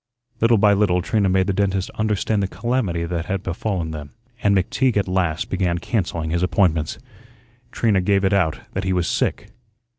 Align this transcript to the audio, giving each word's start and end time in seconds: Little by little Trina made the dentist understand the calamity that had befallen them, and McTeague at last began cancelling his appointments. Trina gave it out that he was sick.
Little 0.41 0.57
by 0.57 0.73
little 0.73 1.03
Trina 1.03 1.29
made 1.29 1.45
the 1.45 1.53
dentist 1.53 1.91
understand 1.91 2.41
the 2.41 2.47
calamity 2.47 3.05
that 3.05 3.27
had 3.27 3.43
befallen 3.43 3.91
them, 3.91 4.13
and 4.41 4.57
McTeague 4.57 4.97
at 4.97 5.07
last 5.07 5.47
began 5.51 5.77
cancelling 5.77 6.31
his 6.31 6.41
appointments. 6.41 6.97
Trina 7.71 8.01
gave 8.01 8.23
it 8.25 8.33
out 8.33 8.61
that 8.73 8.83
he 8.83 8.93
was 8.93 9.07
sick. 9.07 9.51